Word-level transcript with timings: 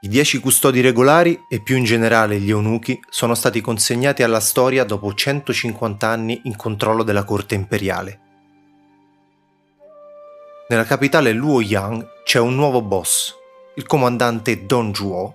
I 0.00 0.06
dieci 0.06 0.38
custodi 0.38 0.80
regolari 0.80 1.46
e 1.48 1.60
più 1.60 1.76
in 1.76 1.82
generale 1.82 2.38
gli 2.38 2.50
eunuchi 2.50 3.00
sono 3.10 3.34
stati 3.34 3.60
consegnati 3.60 4.22
alla 4.22 4.38
storia 4.38 4.84
dopo 4.84 5.12
150 5.12 6.06
anni 6.06 6.42
in 6.44 6.54
controllo 6.54 7.02
della 7.02 7.24
corte 7.24 7.56
imperiale. 7.56 8.20
Nella 10.68 10.84
capitale 10.84 11.32
Luoyang 11.32 12.22
c'è 12.22 12.38
un 12.38 12.54
nuovo 12.54 12.80
boss, 12.80 13.34
il 13.74 13.86
comandante 13.86 14.66
Don 14.66 14.92
Juo. 14.92 15.34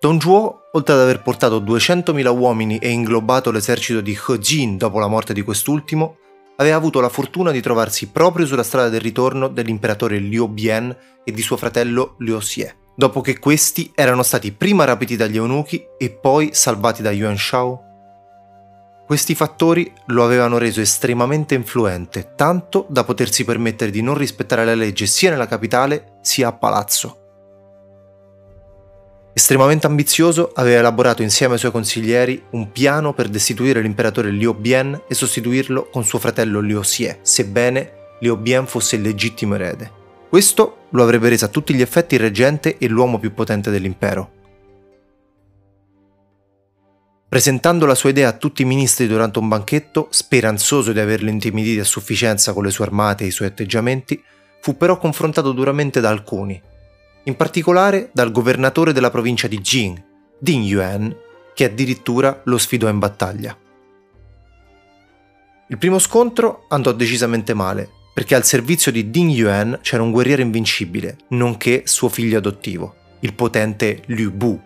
Don 0.00 0.16
Juo, 0.16 0.68
oltre 0.72 0.94
ad 0.94 1.00
aver 1.00 1.20
portato 1.20 1.60
200.000 1.60 2.34
uomini 2.34 2.78
e 2.78 2.88
inglobato 2.88 3.50
l'esercito 3.50 4.00
di 4.00 4.12
He 4.16 4.38
Jin 4.38 4.78
dopo 4.78 4.98
la 4.98 5.08
morte 5.08 5.34
di 5.34 5.42
quest'ultimo, 5.42 6.16
aveva 6.56 6.76
avuto 6.76 7.00
la 7.00 7.10
fortuna 7.10 7.50
di 7.50 7.60
trovarsi 7.60 8.08
proprio 8.08 8.46
sulla 8.46 8.62
strada 8.62 8.88
del 8.88 9.00
ritorno 9.00 9.48
dell'imperatore 9.48 10.16
Liu 10.16 10.48
Bian 10.48 10.96
e 11.22 11.32
di 11.32 11.42
suo 11.42 11.58
fratello 11.58 12.14
Liu 12.20 12.38
Xie, 12.38 12.76
dopo 12.94 13.20
che 13.20 13.38
questi 13.38 13.92
erano 13.94 14.22
stati 14.22 14.52
prima 14.52 14.84
rapiti 14.84 15.16
dagli 15.16 15.36
eunuchi 15.36 15.84
e 15.98 16.10
poi 16.10 16.50
salvati 16.52 17.02
da 17.02 17.10
Yuan 17.10 17.36
Shao. 17.36 17.82
Questi 19.06 19.34
fattori 19.34 19.92
lo 20.06 20.24
avevano 20.24 20.56
reso 20.56 20.80
estremamente 20.80 21.54
influente, 21.54 22.32
tanto 22.36 22.86
da 22.88 23.04
potersi 23.04 23.44
permettere 23.44 23.90
di 23.90 24.00
non 24.00 24.16
rispettare 24.16 24.64
la 24.64 24.74
legge 24.74 25.06
sia 25.06 25.30
nella 25.30 25.46
capitale 25.46 26.18
sia 26.22 26.48
a 26.48 26.52
palazzo. 26.52 27.18
Estremamente 29.34 29.86
ambizioso, 29.86 30.52
aveva 30.54 30.78
elaborato 30.78 31.22
insieme 31.22 31.54
ai 31.54 31.58
suoi 31.58 31.72
consiglieri 31.72 32.40
un 32.50 32.70
piano 32.70 33.12
per 33.12 33.28
destituire 33.28 33.80
l'imperatore 33.82 34.30
Liu 34.30 34.54
Bian 34.54 35.02
e 35.08 35.14
sostituirlo 35.14 35.88
con 35.90 36.04
suo 36.04 36.20
fratello 36.20 36.60
Liu 36.60 36.80
Xie, 36.80 37.18
sebbene 37.20 37.92
Liu 38.20 38.36
Bian 38.36 38.66
fosse 38.66 38.96
il 38.96 39.02
legittimo 39.02 39.56
erede. 39.56 40.02
Questo 40.34 40.86
lo 40.90 41.04
avrebbe 41.04 41.28
reso 41.28 41.44
a 41.44 41.48
tutti 41.48 41.74
gli 41.74 41.80
effetti 41.80 42.16
il 42.16 42.20
reggente 42.20 42.76
e 42.78 42.88
l'uomo 42.88 43.20
più 43.20 43.32
potente 43.32 43.70
dell'impero. 43.70 44.32
Presentando 47.28 47.86
la 47.86 47.94
sua 47.94 48.10
idea 48.10 48.30
a 48.30 48.32
tutti 48.32 48.62
i 48.62 48.64
ministri 48.64 49.06
durante 49.06 49.38
un 49.38 49.46
banchetto, 49.46 50.08
speranzoso 50.10 50.90
di 50.90 50.98
averli 50.98 51.30
intimiditi 51.30 51.78
a 51.78 51.84
sufficienza 51.84 52.52
con 52.52 52.64
le 52.64 52.72
sue 52.72 52.84
armate 52.84 53.22
e 53.22 53.28
i 53.28 53.30
suoi 53.30 53.46
atteggiamenti, 53.46 54.20
fu 54.60 54.76
però 54.76 54.98
confrontato 54.98 55.52
duramente 55.52 56.00
da 56.00 56.08
alcuni, 56.08 56.60
in 57.22 57.36
particolare 57.36 58.10
dal 58.12 58.32
governatore 58.32 58.92
della 58.92 59.12
provincia 59.12 59.46
di 59.46 59.60
Jing, 59.60 60.02
Ding 60.36 60.64
Yuan, 60.64 61.16
che 61.54 61.62
addirittura 61.62 62.40
lo 62.46 62.58
sfidò 62.58 62.88
in 62.88 62.98
battaglia. 62.98 63.56
Il 65.68 65.78
primo 65.78 66.00
scontro 66.00 66.64
andò 66.70 66.90
decisamente 66.90 67.54
male, 67.54 68.02
perché 68.14 68.36
al 68.36 68.44
servizio 68.44 68.92
di 68.92 69.10
Ding 69.10 69.30
Yuan 69.30 69.80
c'era 69.82 70.04
un 70.04 70.12
guerriero 70.12 70.40
invincibile, 70.40 71.18
nonché 71.30 71.82
suo 71.84 72.08
figlio 72.08 72.38
adottivo, 72.38 72.94
il 73.20 73.34
potente 73.34 74.02
Liu 74.06 74.30
Bu. 74.30 74.62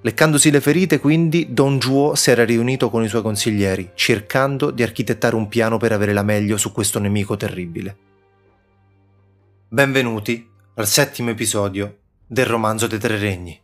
Leccandosi 0.00 0.50
le 0.50 0.62
ferite, 0.62 0.98
quindi, 0.98 1.52
Don 1.52 1.78
Juo 1.78 2.14
si 2.14 2.30
era 2.30 2.44
riunito 2.44 2.88
con 2.88 3.04
i 3.04 3.08
suoi 3.08 3.20
consiglieri, 3.20 3.90
cercando 3.94 4.70
di 4.70 4.82
architettare 4.82 5.36
un 5.36 5.46
piano 5.48 5.76
per 5.76 5.92
avere 5.92 6.14
la 6.14 6.22
meglio 6.22 6.56
su 6.56 6.72
questo 6.72 6.98
nemico 6.98 7.36
terribile. 7.36 7.96
Benvenuti 9.68 10.48
al 10.76 10.86
settimo 10.86 11.30
episodio 11.30 11.98
del 12.26 12.46
romanzo 12.46 12.86
dei 12.86 12.98
tre 12.98 13.18
regni. 13.18 13.63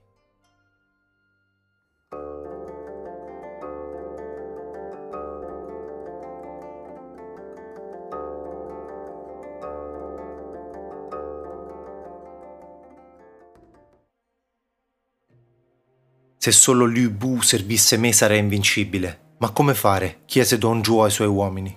Se 16.42 16.52
solo 16.52 16.86
Liu 16.86 17.10
Bu 17.10 17.42
servisse 17.42 17.98
me 17.98 18.14
sarei 18.14 18.38
invincibile. 18.38 19.34
Ma 19.40 19.50
come 19.50 19.74
fare? 19.74 20.20
chiese 20.24 20.56
Don 20.56 20.80
Juo 20.80 21.04
ai 21.04 21.10
suoi 21.10 21.28
uomini. 21.28 21.76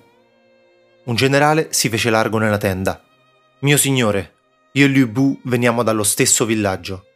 Un 1.04 1.16
generale 1.16 1.68
si 1.72 1.90
fece 1.90 2.10
largo 2.10 2.38
nella 2.38 2.58
tenda. 2.58 3.04
Mio 3.60 3.76
signore, 3.76 4.36
io 4.72 4.86
e 4.86 4.88
Liu 4.88 5.10
Bu 5.10 5.38
veniamo 5.44 5.84
dallo 5.84 6.04
stesso 6.04 6.46
villaggio. 6.46 7.08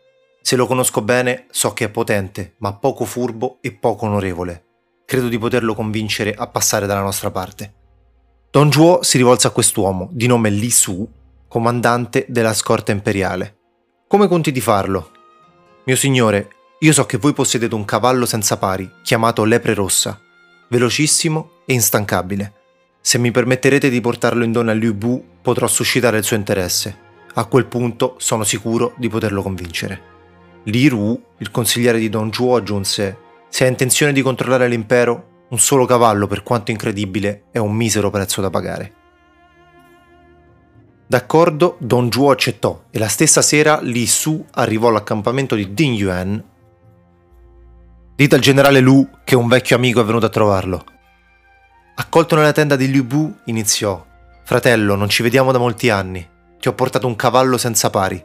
Se 0.42 0.58
lo 0.58 0.68
conosco 0.68 1.02
bene, 1.02 1.46
so 1.50 1.72
che 1.72 1.86
è 1.86 1.90
potente, 1.90 2.56
ma 2.58 2.74
poco 2.74 3.06
furbo 3.06 3.60
e 3.62 3.72
poco 3.72 4.08
onorevole. 4.08 4.66
Credo 5.06 5.30
di 5.30 5.38
poterlo 5.38 5.74
convincere 5.74 6.34
a 6.34 6.48
passare 6.48 6.86
dalla 6.86 7.00
nostra 7.00 7.32
parte. 7.32 7.74
Don 8.52 8.70
Juo 8.70 9.04
si 9.04 9.16
rivolse 9.16 9.48
a 9.48 9.52
quest'uomo, 9.52 10.10
di 10.12 10.28
nome 10.28 10.50
Li 10.50 10.70
Su, 10.70 11.10
comandante 11.48 12.26
della 12.28 12.54
scorta 12.54 12.92
imperiale. 12.92 13.56
Come 14.06 14.28
conti 14.28 14.52
di 14.52 14.60
farlo? 14.60 15.12
Mio 15.86 15.96
signore, 15.96 16.50
io 16.80 16.94
so 16.94 17.06
che 17.08 17.18
voi 17.18 17.34
possedete 17.34 17.74
un 17.74 17.86
cavallo 17.86 18.28
senza 18.28 18.58
pari, 18.58 18.88
chiamato 19.02 19.44
Lepre 19.44 19.74
Rossa, 19.74 20.20
velocissimo 20.68 21.62
e 21.66 21.74
instancabile. 21.74 22.54
Se 23.02 23.18
mi 23.18 23.32
permetterete 23.32 23.90
di 23.90 24.00
portarlo 24.00 24.44
in 24.44 24.52
dono 24.52 24.70
a 24.70 24.74
Liu 24.74 24.94
Bu, 24.94 25.24
potrò 25.42 25.66
suscitare 25.66 26.20
il 26.20 26.24
suo 26.24 26.36
interesse. 26.36 27.06
A 27.34 27.46
quel 27.46 27.66
punto 27.66 28.16
sono 28.20 28.44
sicuro 28.44 28.94
di 28.98 29.10
poterlo 29.10 29.42
convincere. 29.42 30.16
Li 30.66 30.88
Ru, 30.88 31.20
il 31.38 31.50
consigliere 31.50 31.98
di 31.98 32.10
Don 32.10 32.30
Juo, 32.30 32.56
aggiunse: 32.56 33.18
Se 33.50 33.64
ha 33.64 33.68
intenzione 33.68 34.14
di 34.14 34.22
controllare 34.22 34.68
l'impero, 34.68 35.46
un 35.50 35.60
solo 35.60 35.86
cavallo, 35.86 36.28
per 36.28 36.44
quanto 36.44 36.72
incredibile, 36.72 37.46
è 37.52 37.58
un 37.58 37.74
misero 37.74 38.10
prezzo 38.10 38.42
da 38.42 38.50
pagare. 38.50 38.94
D'accordo, 41.08 41.78
Don 41.80 42.10
Juo 42.10 42.32
accettò 42.32 42.84
e 42.92 43.00
la 43.00 43.08
stessa 43.08 43.42
sera 43.42 43.80
Li 43.82 44.06
Su 44.06 44.46
arrivò 44.52 44.90
all'accampamento 44.90 45.56
di 45.56 45.74
Ding 45.74 45.96
Yuan. 45.96 46.44
Dite 48.18 48.34
al 48.34 48.42
generale 48.42 48.80
Lu 48.80 49.08
che 49.24 49.36
un 49.36 49.48
vecchio 49.48 49.76
amico 49.76 50.02
è 50.02 50.04
venuto 50.04 50.26
a 50.26 50.30
trovarlo. 50.30 50.84
Accolto 51.98 52.36
nella 52.36 52.52
tenda 52.52 52.76
di 52.76 52.90
Liu 52.90 53.06
Bu, 53.06 53.32
iniziò: 53.44 54.04
Fratello, 54.44 54.96
non 54.96 55.08
ci 55.08 55.22
vediamo 55.22 55.52
da 55.52 55.60
molti 55.60 55.92
anni. 55.92 56.28
Ti 56.60 56.68
ho 56.68 56.74
portato 56.74 57.06
un 57.06 57.16
cavallo 57.16 57.60
senza 57.60 57.92
pari. 57.92 58.20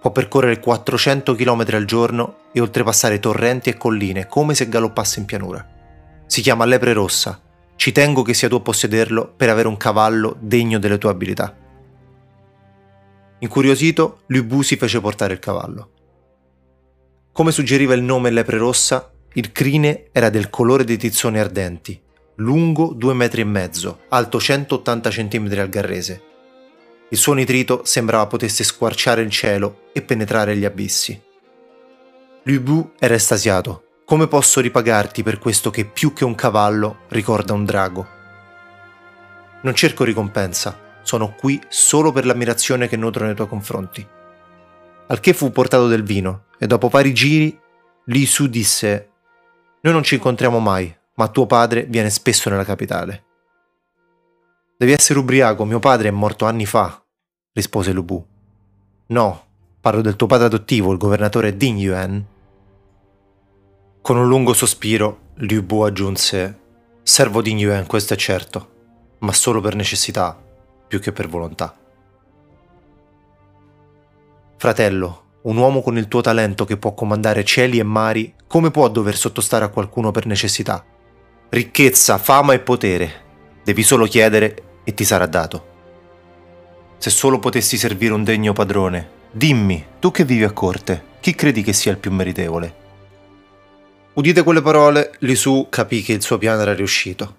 Può 0.00 0.10
percorrere 0.10 0.58
400 0.58 1.34
km 1.34 1.66
al 1.72 1.84
giorno 1.84 2.36
e 2.50 2.62
oltrepassare 2.62 3.20
torrenti 3.20 3.68
e 3.68 3.76
colline 3.76 4.26
come 4.26 4.54
se 4.54 4.70
galoppasse 4.70 5.20
in 5.20 5.26
pianura. 5.26 5.68
Si 6.24 6.40
chiama 6.40 6.64
Lepre 6.64 6.94
Rossa. 6.94 7.38
Ci 7.76 7.92
tengo 7.92 8.22
che 8.22 8.32
sia 8.32 8.48
tu 8.48 8.54
a 8.54 8.60
possederlo 8.60 9.34
per 9.36 9.50
avere 9.50 9.68
un 9.68 9.76
cavallo 9.76 10.34
degno 10.40 10.78
delle 10.78 10.96
tue 10.96 11.10
abilità. 11.10 11.54
Incuriosito, 13.40 14.22
Liu 14.28 14.62
si 14.62 14.76
fece 14.76 14.98
portare 14.98 15.34
il 15.34 15.40
cavallo. 15.40 15.90
Come 17.32 17.52
suggeriva 17.52 17.94
il 17.94 18.02
nome 18.02 18.30
Lepre 18.30 18.58
Rossa, 18.58 19.10
il 19.34 19.52
crine 19.52 20.06
era 20.12 20.30
del 20.30 20.50
colore 20.50 20.84
dei 20.84 20.96
tizzoni 20.96 21.38
ardenti, 21.38 22.00
lungo 22.36 22.92
2 22.94 23.14
metri 23.14 23.40
e 23.42 23.44
mezzo, 23.44 24.00
alto 24.08 24.40
180 24.40 25.10
cm 25.10 25.58
al 25.58 25.68
garrese 25.68 26.28
il 27.12 27.18
suo 27.18 27.32
nitrito 27.32 27.82
sembrava 27.84 28.26
potesse 28.28 28.62
squarciare 28.62 29.22
il 29.22 29.30
cielo 29.30 29.88
e 29.92 30.00
penetrare 30.02 30.56
gli 30.56 30.64
abissi. 30.64 31.20
Lubu 32.44 32.92
era 32.98 33.14
estasiato. 33.14 33.84
Come 34.04 34.28
posso 34.28 34.60
ripagarti 34.60 35.24
per 35.24 35.38
questo 35.38 35.70
che 35.70 35.84
più 35.84 36.12
che 36.12 36.24
un 36.24 36.36
cavallo 36.36 37.00
ricorda 37.08 37.52
un 37.52 37.64
drago? 37.64 38.06
Non 39.62 39.74
cerco 39.74 40.04
ricompensa, 40.04 41.00
sono 41.02 41.34
qui 41.34 41.60
solo 41.68 42.12
per 42.12 42.26
l'ammirazione 42.26 42.86
che 42.86 42.96
nutro 42.96 43.24
nei 43.24 43.34
tuoi 43.34 43.48
confronti. 43.48 44.06
Al 45.10 45.18
che 45.18 45.32
fu 45.32 45.50
portato 45.50 45.88
del 45.88 46.04
vino 46.04 46.44
e 46.56 46.68
dopo 46.68 46.88
vari 46.88 47.12
giri 47.12 47.58
Li 48.04 48.26
Su 48.26 48.46
disse 48.46 49.10
Noi 49.80 49.92
non 49.92 50.04
ci 50.04 50.14
incontriamo 50.14 50.60
mai, 50.60 50.96
ma 51.14 51.26
tuo 51.26 51.46
padre 51.46 51.82
viene 51.82 52.10
spesso 52.10 52.48
nella 52.48 52.64
capitale. 52.64 53.24
Devi 54.76 54.92
essere 54.92 55.18
ubriaco, 55.18 55.64
mio 55.64 55.80
padre 55.80 56.08
è 56.08 56.12
morto 56.12 56.46
anni 56.46 56.64
fa, 56.64 57.02
rispose 57.52 57.90
Lubu. 57.90 58.24
No, 59.06 59.44
parlo 59.80 60.00
del 60.00 60.14
tuo 60.14 60.28
padre 60.28 60.46
adottivo, 60.46 60.92
il 60.92 60.98
governatore 60.98 61.56
Ding 61.56 61.78
Yuan. 61.78 62.24
Con 64.00 64.16
un 64.16 64.28
lungo 64.28 64.52
sospiro, 64.52 65.32
Liu 65.38 65.64
Bu 65.64 65.80
aggiunse: 65.80 66.58
Servo 67.02 67.42
Ding 67.42 67.58
Yuan, 67.58 67.84
questo 67.86 68.14
è 68.14 68.16
certo, 68.16 69.16
ma 69.18 69.32
solo 69.32 69.60
per 69.60 69.74
necessità, 69.74 70.40
più 70.86 71.00
che 71.00 71.10
per 71.10 71.28
volontà. 71.28 71.79
Fratello, 74.60 75.38
un 75.44 75.56
uomo 75.56 75.80
con 75.80 75.96
il 75.96 76.06
tuo 76.06 76.20
talento 76.20 76.66
che 76.66 76.76
può 76.76 76.92
comandare 76.92 77.44
cieli 77.44 77.78
e 77.78 77.82
mari, 77.82 78.34
come 78.46 78.70
può 78.70 78.86
dover 78.90 79.16
sottostare 79.16 79.64
a 79.64 79.68
qualcuno 79.68 80.10
per 80.10 80.26
necessità? 80.26 80.84
Ricchezza, 81.48 82.18
fama 82.18 82.52
e 82.52 82.58
potere. 82.58 83.10
Devi 83.64 83.82
solo 83.82 84.04
chiedere 84.04 84.62
e 84.84 84.92
ti 84.92 85.02
sarà 85.02 85.24
dato. 85.24 85.64
Se 86.98 87.08
solo 87.08 87.38
potessi 87.38 87.78
servire 87.78 88.12
un 88.12 88.22
degno 88.22 88.52
padrone, 88.52 89.08
dimmi, 89.30 89.82
tu 89.98 90.10
che 90.10 90.26
vivi 90.26 90.44
a 90.44 90.52
corte, 90.52 91.04
chi 91.20 91.34
credi 91.34 91.62
che 91.62 91.72
sia 91.72 91.92
il 91.92 91.96
più 91.96 92.12
meritevole? 92.12 92.74
Udite 94.12 94.42
quelle 94.42 94.60
parole, 94.60 95.12
Lisù 95.20 95.68
capì 95.70 96.02
che 96.02 96.12
il 96.12 96.20
suo 96.20 96.36
piano 96.36 96.60
era 96.60 96.74
riuscito. 96.74 97.36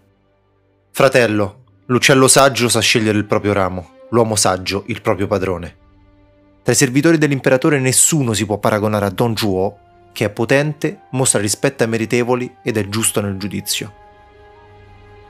Fratello, 0.89 1.65
l'uccello 1.85 2.27
saggio 2.27 2.67
sa 2.67 2.79
scegliere 2.79 3.19
il 3.19 3.25
proprio 3.25 3.53
ramo, 3.53 3.91
l'uomo 4.09 4.35
saggio 4.35 4.85
il 4.87 5.03
proprio 5.03 5.27
padrone. 5.27 5.80
Tra 6.63 6.73
i 6.73 6.75
servitori 6.75 7.17
dell'imperatore 7.17 7.79
nessuno 7.79 8.33
si 8.33 8.45
può 8.45 8.57
paragonare 8.57 9.05
a 9.05 9.09
Don 9.09 9.33
Juo, 9.33 9.77
che 10.11 10.25
è 10.25 10.29
potente, 10.29 11.01
mostra 11.11 11.39
rispetto 11.39 11.83
ai 11.83 11.89
meritevoli 11.89 12.55
ed 12.61 12.77
è 12.77 12.87
giusto 12.87 13.21
nel 13.21 13.37
giudizio. 13.37 13.93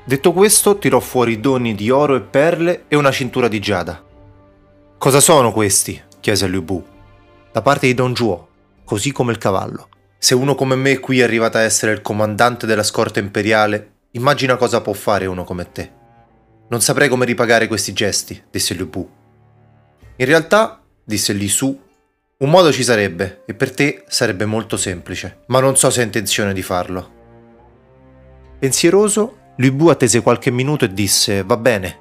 Detto 0.03 0.33
questo, 0.33 0.77
tirò 0.77 0.99
fuori 0.99 1.39
doni 1.39 1.75
di 1.75 1.89
oro 1.89 2.15
e 2.15 2.21
perle 2.21 2.85
e 2.87 2.95
una 2.95 3.11
cintura 3.11 3.47
di 3.47 3.59
giada. 3.59 4.03
Cosa 4.97 5.19
sono 5.19 5.51
questi? 5.51 6.01
chiese 6.19 6.47
Liu 6.47 6.63
Bu. 6.63 6.83
Da 7.51 7.61
parte 7.61 7.87
di 7.87 7.93
Don 7.93 8.13
Juo, 8.13 8.47
così 8.83 9.11
come 9.11 9.31
il 9.31 9.37
cavallo. 9.37 9.87
Se 10.17 10.35
uno 10.35 10.53
come 10.53 10.75
me 10.75 10.99
qui 10.99 11.19
è 11.19 11.23
arrivato 11.23 11.57
a 11.57 11.61
essere 11.61 11.93
il 11.93 12.01
comandante 12.01 12.65
della 12.65 12.83
scorta 12.83 13.19
imperiale, 13.19 13.93
immagina 14.11 14.57
cosa 14.57 14.81
può 14.81 14.93
fare 14.93 15.25
uno 15.27 15.43
come 15.43 15.71
te. 15.71 15.91
Non 16.67 16.81
saprei 16.81 17.07
come 17.07 17.25
ripagare 17.25 17.67
questi 17.67 17.93
gesti, 17.93 18.43
disse 18.49 18.73
Liu 18.73 18.89
Bu. 18.89 19.09
In 20.17 20.25
realtà, 20.25 20.80
disse 21.11 21.33
Li 21.33 21.49
Su, 21.49 21.79
un 22.37 22.49
modo 22.49 22.71
ci 22.71 22.83
sarebbe, 22.83 23.43
e 23.45 23.53
per 23.53 23.73
te 23.73 24.03
sarebbe 24.07 24.45
molto 24.45 24.77
semplice, 24.77 25.43
ma 25.47 25.59
non 25.59 25.75
so 25.75 25.89
se 25.89 25.99
hai 25.99 26.05
intenzione 26.05 26.53
di 26.53 26.61
farlo. 26.61 27.19
Pensieroso, 28.57 29.37
Liu 29.57 29.73
Bu 29.73 29.89
attese 29.89 30.21
qualche 30.21 30.49
minuto 30.49 30.85
e 30.85 30.93
disse: 30.93 31.43
Va 31.43 31.57
bene. 31.57 31.99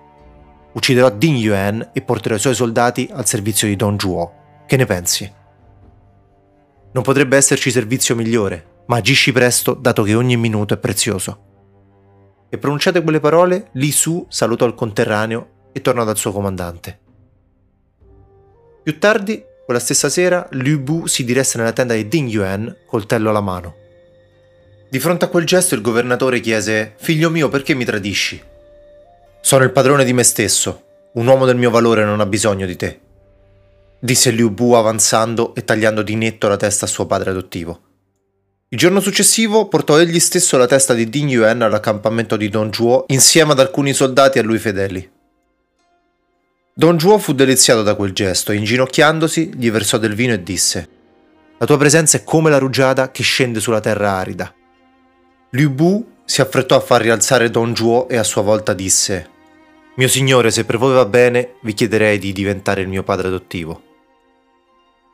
Ucciderò 0.73 1.11
Ding 1.11 1.37
Yuan 1.37 1.91
e 1.93 2.01
porterò 2.01 2.37
i 2.37 2.39
suoi 2.39 2.55
soldati 2.55 3.09
al 3.13 3.27
servizio 3.27 3.67
di 3.67 3.77
Don 3.77 3.97
Juo. 3.97 4.63
Che 4.67 4.77
ne 4.77 4.87
pensi? 4.87 5.31
Non 6.93 7.03
potrebbe 7.03 7.37
esserci 7.37 7.71
servizio 7.71 8.15
migliore, 8.15 8.83
ma 8.87 8.97
agisci 8.97 9.33
presto 9.33 9.75
dato 9.75 10.05
che 10.05 10.15
ogni 10.15 10.37
minuto 10.37 10.75
è 10.75 10.79
prezioso. 10.79 11.49
E 12.49 12.57
pronunciate 12.57 13.03
quelle 13.03 13.21
parole, 13.21 13.69
Li 13.73 13.91
Su 13.91 14.25
salutò 14.29 14.65
il 14.65 14.75
conterraneo 14.75 15.69
e 15.73 15.81
tornò 15.81 16.05
dal 16.05 16.17
suo 16.17 16.33
comandante. 16.33 17.01
Più 18.83 18.99
tardi, 18.99 19.45
quella 19.65 19.79
stessa 19.79 20.09
sera, 20.09 20.49
Liu 20.53 20.81
Bu 20.81 21.07
si 21.07 21.23
diresse 21.23 21.59
nella 21.59 21.73
tenda 21.73 21.95
di 21.95 22.09
Ding 22.09 22.29
Yuan, 22.29 22.75
coltello 22.87 23.29
alla 23.29 23.43
mano. 23.43 23.77
Di 24.89 24.99
fronte 24.99 25.27
a 25.27 25.29
quel 25.29 25.45
gesto 25.45 25.75
il 25.75 25.83
governatore 25.83 26.41
chiese 26.41 26.95
Figlio 26.97 27.29
mio, 27.31 27.49
perché 27.49 27.75
mi 27.75 27.85
tradisci? 27.85 28.43
Sono 29.41 29.65
il 29.65 29.71
padrone 29.71 30.05
di 30.05 30.13
me 30.13 30.25
stesso. 30.25 30.85
Un 31.13 31.27
uomo 31.27 31.45
del 31.45 31.57
mio 31.57 31.71
valore 31.71 32.05
non 32.05 32.21
ha 32.21 32.27
bisogno 32.27 32.67
di 32.67 32.77
te. 32.77 33.01
Disse 34.01 34.31
Liu 34.31 34.51
Bu 34.51 34.73
avanzando 34.73 35.55
e 35.55 35.63
tagliando 35.63 36.03
di 36.03 36.17
netto 36.17 36.49
la 36.49 36.57
testa 36.57 36.87
a 36.87 36.89
suo 36.89 37.07
padre 37.07 37.31
adottivo. 37.31 37.81
Il 38.71 38.79
giorno 38.79 39.01
successivo 39.01 39.69
portò 39.69 40.01
egli 40.01 40.21
stesso 40.21 40.57
la 40.57 40.67
testa 40.67 40.95
di 40.95 41.09
Ding 41.09 41.29
Yuan 41.29 41.61
all'accampamento 41.61 42.37
di 42.37 42.49
Don 42.49 42.71
Juo 42.71 43.05
insieme 43.09 43.53
ad 43.53 43.61
alcuni 43.61 43.93
soldati 43.93 44.39
a 44.39 44.43
lui 44.43 44.59
fedeli. 44.59 45.19
Don 46.73 46.97
Juo 46.97 47.19
fu 47.19 47.33
deliziato 47.33 47.83
da 47.83 47.97
quel 47.97 48.13
gesto 48.13 48.53
e 48.53 48.57
inginocchiandosi 48.57 49.55
gli 49.57 49.71
versò 49.71 49.99
del 49.99 50.15
vino 50.15 50.33
e 50.33 50.43
disse 50.43 50.89
La 51.59 51.67
tua 51.67 51.77
presenza 51.77 52.17
è 52.17 52.25
come 52.25 52.49
la 52.49 52.59
rugiada 52.59 53.11
che 53.11 53.23
scende 53.23 53.59
sulla 53.59 53.81
terra 53.81 54.13
arida. 54.13 54.55
Liu 55.51 55.71
Bu 55.71 56.07
si 56.25 56.41
affrettò 56.41 56.77
a 56.77 56.81
far 56.81 57.03
rialzare 57.03 57.51
Don 57.51 57.73
Juo 57.75 58.09
e 58.09 58.17
a 58.17 58.23
sua 58.23 58.43
volta 58.43 58.73
disse 58.73 59.29
Mio 59.97 60.09
signore, 60.09 60.53
se 60.53 60.65
per 60.65 60.79
voi 60.79 60.95
va 60.95 61.05
bene, 61.05 61.57
vi 61.63 61.75
chiederei 61.75 62.19
di 62.19 62.33
diventare 62.33 62.83
il 62.83 62.89
mio 62.89 63.03
padre 63.03 63.27
adottivo. 63.27 63.83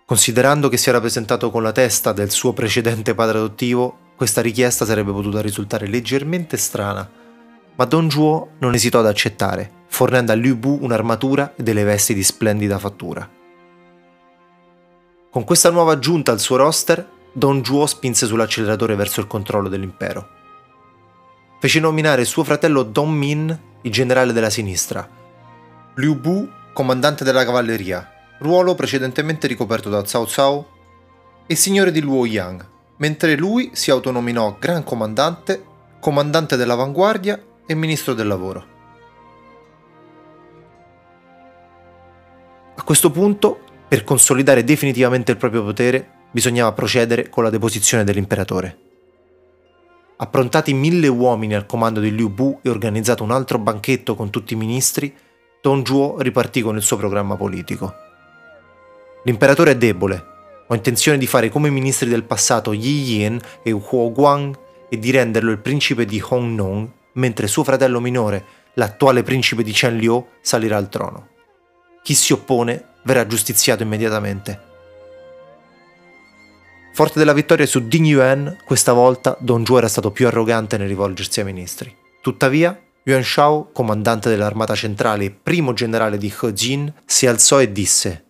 Considerando 0.05 0.69
che 0.69 0.77
si 0.77 0.91
era 0.91 1.01
presentato 1.01 1.51
con 1.51 1.63
la 1.63 1.73
testa 1.73 2.13
del 2.13 2.31
suo 2.31 2.53
precedente 2.53 3.15
padre 3.15 3.39
adottivo, 3.39 4.13
questa 4.15 4.43
richiesta 4.43 4.85
sarebbe 4.85 5.11
potuta 5.11 5.41
risultare 5.41 5.89
leggermente 5.89 6.59
strana, 6.59 7.11
ma 7.77 7.85
Don 7.85 8.09
Juo 8.09 8.51
non 8.59 8.75
esitò 8.75 8.99
ad 8.99 9.07
accettare, 9.07 9.71
fornendo 9.87 10.33
a 10.33 10.35
Liu 10.35 10.57
Bu 10.57 10.79
un'armatura 10.81 11.55
e 11.55 11.63
delle 11.63 11.85
vesti 11.85 12.15
di 12.15 12.23
splendida 12.23 12.79
fattura. 12.79 13.29
Con 15.31 15.45
questa 15.45 15.71
nuova 15.71 15.93
aggiunta 15.93 16.33
al 16.33 16.41
suo 16.41 16.57
roster, 16.57 17.09
Don 17.33 17.61
Juo 17.61 17.87
spinse 17.87 18.27
sull'acceleratore 18.27 18.95
verso 18.95 19.21
il 19.21 19.27
controllo 19.27 19.69
dell'impero. 19.69 20.29
Fece 21.61 21.81
nominare 21.81 22.25
suo 22.25 22.45
fratello 22.45 22.83
Don 22.83 23.11
Min 23.13 23.59
il 23.83 23.93
generale 23.93 24.33
della 24.33 24.51
sinistra, 24.51 25.09
Liu 25.97 26.19
Bu 26.19 26.49
comandante 26.73 27.25
della 27.25 27.45
cavalleria, 27.45 28.11
ruolo 28.41 28.75
precedentemente 28.75 29.47
ricoperto 29.47 29.89
da 29.89 30.03
Cao 30.03 30.27
Cao, 30.27 30.69
e 31.47 31.55
signore 31.55 31.93
di 31.93 32.01
Luoyang, 32.01 32.67
mentre 32.99 33.37
lui 33.37 33.71
si 33.73 33.91
autonominò 33.91 34.57
Gran 34.59 34.83
Comandante, 34.85 35.65
Comandante 36.01 36.57
dell'Avanguardia 36.57 37.41
e 37.67 37.75
Ministro 37.75 38.15
del 38.15 38.27
Lavoro. 38.29 38.75
A 42.77 42.83
questo 42.83 43.11
punto, 43.11 43.61
per 43.89 44.05
consolidare 44.05 44.63
definitivamente 44.63 45.33
il 45.33 45.39
proprio 45.39 45.65
potere, 45.65 46.09
bisognava 46.31 46.73
procedere 46.73 47.29
con 47.29 47.43
la 47.43 47.51
deposizione 47.51 48.05
dell'imperatore. 48.05 48.79
Approntati 50.19 50.73
mille 50.73 51.09
uomini 51.09 51.55
al 51.55 51.67
comando 51.67 52.01
di 52.01 52.15
Liu 52.15 52.31
Bu 52.31 52.61
e 52.63 52.71
organizzato 52.71 53.23
un 53.23 53.31
altro 53.33 53.59
banchetto 53.59 54.15
con 54.15 54.31
tutti 54.31 54.55
i 54.55 54.57
ministri, 54.57 55.15
Don 55.61 55.83
Juo 55.83 56.21
ripartì 56.21 56.63
con 56.63 56.77
il 56.77 56.83
suo 56.83 56.97
programma 56.97 57.37
politico. 57.37 57.93
L'imperatore 59.25 59.73
è 59.73 59.77
debole, 59.77 60.25
ho 60.69 60.75
intenzione 60.75 61.19
di 61.19 61.27
fare 61.27 61.49
come 61.49 61.69
i 61.69 61.73
ministri 61.73 62.09
del 62.09 62.25
passato 62.25 62.73
Yi 62.73 63.03
Yin 63.03 63.41
e 63.63 63.73
Huo 63.73 64.13
Guang 64.13 64.57
e 64.89 64.99
di 64.99 65.11
renderlo 65.11 65.51
il 65.51 65.59
principe 65.59 66.05
di 66.05 66.23
Hong 66.29 66.55
Nong, 66.55 66.89
mentre 67.17 67.47
suo 67.47 67.65
fratello 67.65 68.01
minore, 68.01 68.45
l'attuale 68.75 69.23
principe 69.23 69.63
di 69.63 69.73
Chen 69.73 69.97
Liu, 69.97 70.27
salirà 70.41 70.77
al 70.77 70.89
trono. 70.89 71.29
Chi 72.03 72.15
si 72.15 72.33
oppone 72.33 72.95
verrà 73.03 73.27
giustiziato 73.27 73.83
immediatamente. 73.83 74.61
Forte 76.93 77.19
della 77.19 77.35
vittoria 77.35 77.67
su 77.67 77.87
Ding 77.87 78.07
Yuan, 78.07 78.57
questa 78.65 78.93
volta 78.93 79.37
Don 79.41 79.67
Zhuo 79.67 79.79
era 79.79 79.89
stato 79.89 80.11
più 80.11 80.27
arrogante 80.27 80.79
nel 80.79 80.89
rivolgersi 80.89 81.41
ai 81.41 81.47
ministri. 81.47 81.95
Tuttavia, 82.23 82.81
Yuan 83.05 83.23
Shao, 83.23 83.71
comandante 83.73 84.31
dell'armata 84.31 84.75
centrale 84.75 85.25
e 85.27 85.31
primo 85.31 85.75
generale 85.75 86.17
di 86.17 86.33
He 86.41 86.53
Jin, 86.53 86.93
si 87.05 87.27
alzò 87.27 87.61
e 87.61 87.71
disse 87.71 88.25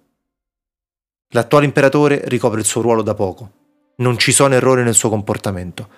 L'attuale 1.28 1.64
imperatore 1.64 2.22
ricopre 2.26 2.60
il 2.60 2.66
suo 2.66 2.82
ruolo 2.82 3.02
da 3.02 3.14
poco. 3.14 3.50
Non 3.96 4.18
ci 4.18 4.32
sono 4.32 4.54
errori 4.54 4.82
nel 4.82 4.94
suo 4.94 5.08
comportamento. 5.08 5.88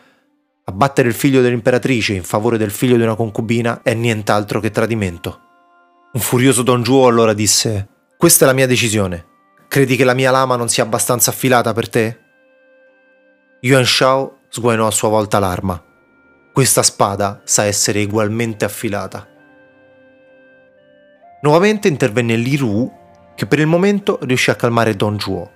Abbattere 0.68 1.08
il 1.08 1.14
figlio 1.14 1.40
dell'imperatrice 1.40 2.12
in 2.12 2.22
favore 2.22 2.58
del 2.58 2.70
figlio 2.70 2.96
di 2.96 3.02
una 3.02 3.14
concubina 3.14 3.80
è 3.82 3.94
nient'altro 3.94 4.60
che 4.60 4.70
tradimento. 4.70 5.40
Un 6.12 6.20
furioso 6.20 6.62
Don 6.62 6.84
Zhuo 6.84 7.06
allora 7.06 7.32
disse 7.32 7.88
Questa 8.18 8.44
è 8.44 8.46
la 8.46 8.52
mia 8.52 8.66
decisione. 8.66 9.24
Credi 9.66 9.96
che 9.96 10.04
la 10.04 10.12
mia 10.12 10.30
lama 10.30 10.56
non 10.56 10.68
sia 10.68 10.82
abbastanza 10.82 11.30
affilata 11.30 11.72
per 11.72 11.88
te? 11.88 12.18
Yuan 13.60 13.86
Shao 13.86 14.40
sguainò 14.50 14.86
a 14.86 14.90
sua 14.90 15.08
volta 15.08 15.38
l'arma. 15.38 15.82
Questa 16.52 16.82
spada 16.82 17.40
sa 17.44 17.64
essere 17.64 18.04
ugualmente 18.04 18.66
affilata. 18.66 19.26
Nuovamente 21.40 21.88
intervenne 21.88 22.36
Li 22.36 22.56
Ru, 22.56 22.92
che 23.34 23.46
per 23.46 23.58
il 23.58 23.66
momento 23.66 24.18
riuscì 24.20 24.50
a 24.50 24.54
calmare 24.54 24.94
Don 24.94 25.18
Zhuo. 25.18 25.50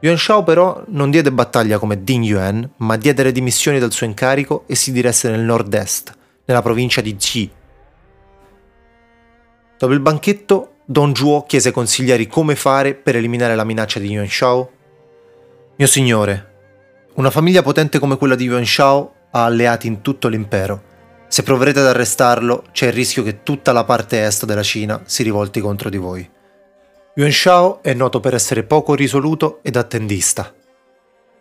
Yuan 0.00 0.16
Shao 0.16 0.44
però 0.44 0.84
non 0.88 1.10
diede 1.10 1.32
battaglia 1.32 1.78
come 1.78 2.04
Ding 2.04 2.24
Yuan, 2.24 2.68
ma 2.76 2.96
diede 2.96 3.24
le 3.24 3.32
dimissioni 3.32 3.80
dal 3.80 3.92
suo 3.92 4.06
incarico 4.06 4.62
e 4.66 4.76
si 4.76 4.92
diresse 4.92 5.28
nel 5.28 5.40
nord-est, 5.40 6.16
nella 6.44 6.62
provincia 6.62 7.00
di 7.00 7.16
Ji. 7.16 7.50
Dopo 9.76 9.92
il 9.92 10.00
banchetto, 10.00 10.74
Don 10.84 11.14
Zhuo 11.14 11.42
chiese 11.42 11.72
consiglieri 11.72 12.28
come 12.28 12.54
fare 12.54 12.94
per 12.94 13.16
eliminare 13.16 13.56
la 13.56 13.64
minaccia 13.64 13.98
di 13.98 14.10
Yuan 14.10 14.28
Shao. 14.28 14.70
Mio 15.76 15.86
signore, 15.86 16.52
una 17.14 17.30
famiglia 17.30 17.62
potente 17.62 17.98
come 17.98 18.16
quella 18.16 18.36
di 18.36 18.44
Yuan 18.44 18.64
Shao 18.64 19.14
ha 19.32 19.44
alleati 19.44 19.88
in 19.88 20.00
tutto 20.00 20.28
l'impero. 20.28 20.82
Se 21.26 21.42
proverete 21.42 21.80
ad 21.80 21.86
arrestarlo, 21.86 22.64
c'è 22.70 22.86
il 22.86 22.92
rischio 22.92 23.24
che 23.24 23.42
tutta 23.42 23.72
la 23.72 23.84
parte 23.84 24.24
est 24.24 24.44
della 24.44 24.62
Cina 24.62 25.02
si 25.04 25.24
rivolti 25.24 25.60
contro 25.60 25.90
di 25.90 25.98
voi. 25.98 26.30
Yuan 27.14 27.32
Shao 27.32 27.82
è 27.82 27.94
noto 27.94 28.20
per 28.20 28.34
essere 28.34 28.62
poco 28.62 28.94
risoluto 28.94 29.58
ed 29.62 29.76
attendista. 29.76 30.54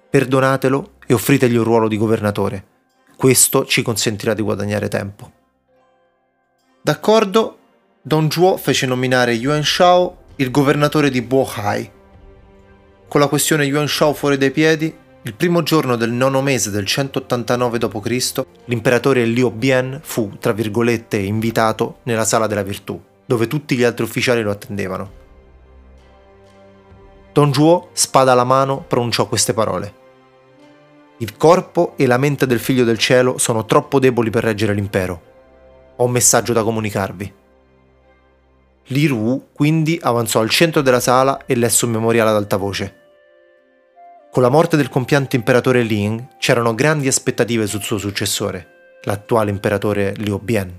Perdonatelo 0.10 0.92
e 1.06 1.14
offritegli 1.14 1.56
un 1.56 1.64
ruolo 1.64 1.88
di 1.88 1.98
governatore. 1.98 2.66
Questo 3.16 3.66
ci 3.66 3.82
consentirà 3.82 4.34
di 4.34 4.42
guadagnare 4.42 4.88
tempo. 4.88 5.32
D'accordo, 6.82 7.58
Don 8.02 8.32
Zhuo 8.32 8.58
fece 8.58 8.86
nominare 8.86 9.34
Yuan 9.34 9.64
Shao 9.64 10.26
il 10.38 10.50
governatore 10.50 11.10
di 11.10 11.22
Bohai. 11.22 11.92
Con 13.08 13.20
la 13.20 13.28
questione 13.28 13.66
Yuan 13.66 13.88
Shao 13.88 14.14
fuori 14.14 14.38
dai 14.38 14.52
piedi, 14.52 14.96
il 15.22 15.34
primo 15.34 15.62
giorno 15.62 15.96
del 15.96 16.12
nono 16.12 16.42
mese 16.42 16.72
del 16.72 16.86
189 16.86 17.78
d.C., 17.78 18.46
l'imperatore 18.66 19.26
Liu 19.26 19.52
Bian 19.52 20.00
fu, 20.02 20.38
tra 20.40 20.54
virgolette, 20.54 21.18
invitato 21.18 22.00
nella 22.04 22.26
sala 22.26 22.48
della 22.48 22.64
virtù, 22.64 23.00
dove 23.26 23.48
tutti 23.48 23.76
gli 23.76 23.84
altri 23.84 24.06
ufficiali 24.06 24.42
lo 24.42 24.52
attendevano. 24.52 25.26
Don 27.38 27.54
Zhuo, 27.54 27.90
spada 27.94 28.32
alla 28.32 28.44
mano, 28.44 28.84
pronunciò 28.88 29.28
queste 29.28 29.54
parole. 29.54 29.94
Il 31.18 31.38
corpo 31.38 31.94
e 31.96 32.08
la 32.08 32.18
mente 32.18 32.48
del 32.48 32.60
figlio 32.60 32.84
del 32.84 32.98
cielo 32.98 33.38
sono 33.38 33.66
troppo 33.66 34.00
deboli 34.00 34.32
per 34.32 34.44
reggere 34.44 34.74
l'impero. 34.74 35.22
Ho 35.98 36.06
un 36.06 36.10
messaggio 36.10 36.52
da 36.52 36.64
comunicarvi. 36.64 37.34
Li 38.86 39.06
Ru 39.06 39.50
quindi 39.54 40.00
avanzò 40.02 40.40
al 40.40 40.50
centro 40.50 40.82
della 40.82 41.00
sala 41.00 41.46
e 41.46 41.56
lesse 41.56 41.86
un 41.86 41.92
memoriale 41.92 42.32
ad 42.32 42.38
alta 42.38 42.58
voce. 42.58 42.96
Con 44.32 44.42
la 44.42 44.50
morte 44.50 44.76
del 44.76 44.90
compianto 44.90 45.36
imperatore 45.36 45.84
Ling 45.84 46.38
c'erano 46.40 46.74
grandi 46.74 47.08
aspettative 47.08 47.68
sul 47.68 47.84
suo 47.84 48.00
successore, 48.00 48.98
l'attuale 49.04 49.52
imperatore 49.52 50.16
Liu 50.16 50.40
Bian. 50.40 50.74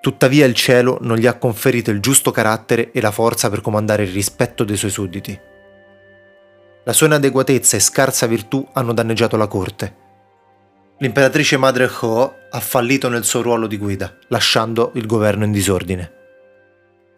Tuttavia 0.00 0.46
il 0.46 0.54
cielo 0.54 0.98
non 1.02 1.16
gli 1.16 1.28
ha 1.28 1.34
conferito 1.34 1.92
il 1.92 2.00
giusto 2.00 2.32
carattere 2.32 2.90
e 2.90 3.00
la 3.00 3.12
forza 3.12 3.48
per 3.48 3.60
comandare 3.60 4.02
il 4.02 4.10
rispetto 4.10 4.64
dei 4.64 4.76
suoi 4.76 4.90
sudditi. 4.90 5.54
La 6.86 6.92
sua 6.92 7.06
inadeguatezza 7.06 7.76
e 7.76 7.80
scarsa 7.80 8.28
virtù 8.28 8.64
hanno 8.72 8.92
danneggiato 8.92 9.36
la 9.36 9.48
corte. 9.48 9.96
L'imperatrice 10.98 11.56
madre 11.56 11.90
Ho 12.02 12.32
ha 12.48 12.60
fallito 12.60 13.08
nel 13.08 13.24
suo 13.24 13.42
ruolo 13.42 13.66
di 13.66 13.76
guida, 13.76 14.16
lasciando 14.28 14.92
il 14.94 15.04
governo 15.04 15.44
in 15.44 15.50
disordine. 15.50 16.12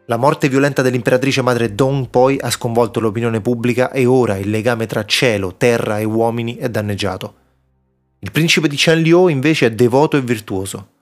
La 0.06 0.16
morte 0.16 0.48
violenta 0.48 0.80
dell'imperatrice 0.80 1.42
madre 1.42 1.74
Dong 1.74 2.08
poi 2.08 2.38
ha 2.40 2.48
sconvolto 2.48 2.98
l'opinione 2.98 3.42
pubblica 3.42 3.90
e 3.90 4.06
ora 4.06 4.38
il 4.38 4.48
legame 4.48 4.86
tra 4.86 5.04
cielo, 5.04 5.56
terra 5.56 5.98
e 5.98 6.04
uomini 6.04 6.56
è 6.56 6.70
danneggiato. 6.70 7.34
Il 8.20 8.30
principe 8.30 8.68
di 8.68 8.76
Chen 8.76 9.02
Liu 9.02 9.28
invece 9.28 9.66
è 9.66 9.70
devoto 9.72 10.16
e 10.16 10.22
virtuoso. 10.22 10.92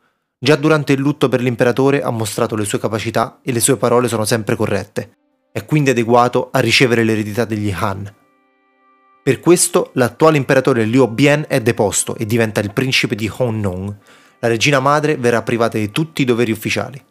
Già 0.41 0.57
durante 0.57 0.93
il 0.93 0.99
lutto 0.99 1.29
per 1.29 1.41
l'imperatore 1.41 2.03
ha 2.03 2.11
mostrato 2.11 2.57
le 2.57 2.65
sue 2.65 2.81
capacità 2.81 3.39
e 3.45 3.53
le 3.53 3.61
sue 3.61 3.77
parole 3.77 4.09
sono 4.09 4.25
sempre 4.25 4.57
corrette. 4.57 5.19
È 5.53 5.65
quindi 5.65 5.91
adeguato 5.91 6.49
a 6.51 6.59
ricevere 6.59 7.05
l'eredità 7.05 7.45
degli 7.45 7.73
Han. 7.73 8.25
Per 9.27 9.41
questo 9.41 9.91
l'attuale 9.95 10.37
imperatore 10.37 10.85
Liu 10.85 11.09
Bian 11.09 11.47
è 11.49 11.61
deposto 11.61 12.15
e 12.15 12.25
diventa 12.27 12.61
il 12.61 12.73
principe 12.73 13.17
di 13.17 13.29
Honnong. 13.29 13.97
La 14.39 14.47
regina 14.47 14.79
madre 14.79 15.17
verrà 15.17 15.43
privata 15.43 15.77
di 15.79 15.91
tutti 15.91 16.23
i 16.23 16.25
doveri 16.25 16.53
ufficiali. 16.53 17.05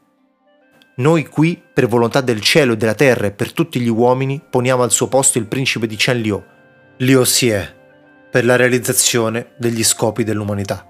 Noi 0.96 1.28
qui, 1.28 1.62
per 1.74 1.88
volontà 1.88 2.22
del 2.22 2.40
cielo 2.40 2.72
e 2.72 2.78
della 2.78 2.94
terra 2.94 3.28
e 3.28 3.32
per 3.32 3.52
tutti 3.52 3.82
gli 3.82 3.90
uomini, 3.90 4.42
poniamo 4.50 4.82
al 4.82 4.92
suo 4.92 5.10
posto 5.10 5.40
il 5.40 5.48
principe 5.48 5.88
di 5.88 5.98
Chen 5.98 6.22
Liu, 6.22 6.42
Liu 7.00 7.22
Xie, 7.22 7.76
per 8.32 8.46
la 8.46 8.56
realizzazione 8.56 9.48
degli 9.58 9.84
scopi 9.84 10.24
dell'umanità. 10.24 10.88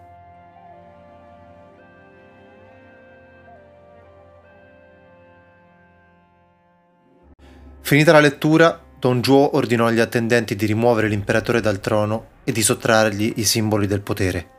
Finita 7.82 8.12
la 8.12 8.20
lettura, 8.20 8.85
Don 9.00 9.24
Zhuo 9.24 9.56
ordinò 9.56 9.88
agli 9.88 10.00
attendenti 10.00 10.56
di 10.56 10.66
rimuovere 10.66 11.08
l'imperatore 11.08 11.62
dal 11.62 11.80
trono 11.80 12.28
e 12.44 12.52
di 12.52 12.62
sottrargli 12.62 13.34
i 13.36 13.44
simboli 13.44 13.88
del 13.88 14.02
potere. 14.02 14.50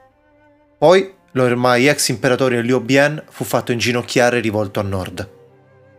Poi 0.79 1.15
l'ormai 1.33 1.89
ex 1.89 2.09
imperatore 2.09 2.63
Liu 2.63 2.81
Bian 2.81 3.23
fu 3.29 3.45
fatto 3.45 3.73
inginocchiare 3.73 4.41
rivolto 4.41 4.81
a 4.81 4.83
nord. 4.83 5.31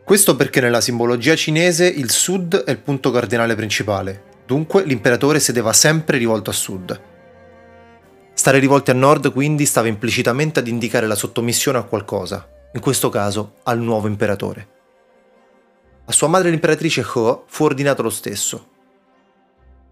Questo 0.04 0.36
perché 0.36 0.62
nella 0.62 0.82
simbologia 0.82 1.36
cinese 1.36 1.86
il 1.88 2.12
sud 2.12 2.64
è 2.64 2.72
il 2.72 2.80
punto 2.80 3.12
cardinale 3.12 3.56
principale, 3.56 4.24
dunque 4.46 4.84
l'imperatore 4.86 5.40
sedeva 5.40 5.74
sempre 5.74 6.18
rivolto 6.18 6.50
a 6.50 6.54
sud. 6.54 7.02
Stare 8.34 8.60
rivolti 8.60 8.92
a 8.92 8.94
nord 8.94 9.34
quindi 9.34 9.66
stava 9.66 9.88
implicitamente 9.88 10.60
ad 10.60 10.68
indicare 10.68 11.08
la 11.08 11.16
sottomissione 11.16 11.80
a 11.80 11.84
qualcosa, 11.84 12.48
in 12.74 12.80
questo 12.80 13.10
caso 13.10 13.56
al 13.64 13.80
nuovo 13.80 14.08
imperatore. 14.08 14.76
A 16.10 16.14
sua 16.14 16.28
madre 16.28 16.50
l'imperatrice 16.50 17.02
He 17.02 17.38
fu 17.46 17.64
ordinato 17.66 18.02
lo 18.02 18.10
stesso. 18.10 18.68